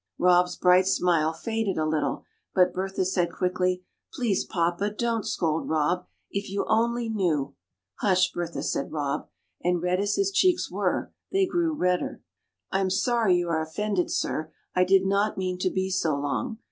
[0.17, 2.23] Rob's bright smile faded a little;
[2.55, 6.07] but Bertha said, quickly, "Please, papa, don't scold Rob.
[6.31, 7.53] If you only knew"
[8.01, 9.27] "Hush, Bertha!" said Rob;
[9.63, 12.23] and red as his cheeks were, they grew redder.
[12.71, 14.51] "I am sorry you are offended, sir.
[14.75, 16.57] I did not mean to be so long.